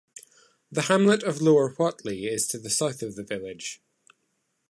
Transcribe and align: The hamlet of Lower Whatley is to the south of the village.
The 0.71 0.81
hamlet 0.81 1.21
of 1.21 1.43
Lower 1.43 1.75
Whatley 1.75 2.25
is 2.27 2.47
to 2.47 2.57
the 2.57 2.71
south 2.71 3.03
of 3.03 3.15
the 3.15 3.23
village. 3.23 3.83